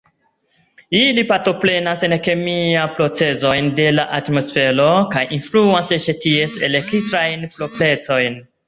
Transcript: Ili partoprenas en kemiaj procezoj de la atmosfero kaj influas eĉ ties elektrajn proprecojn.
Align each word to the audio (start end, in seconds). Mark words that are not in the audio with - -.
Ili 0.99 1.25
partoprenas 1.31 2.05
en 2.07 2.15
kemiaj 2.29 2.87
procezoj 2.95 3.53
de 3.81 3.87
la 3.99 4.09
atmosfero 4.23 4.91
kaj 5.15 5.25
influas 5.41 5.97
eĉ 6.01 6.13
ties 6.27 6.61
elektrajn 6.73 7.51
proprecojn. 7.59 8.47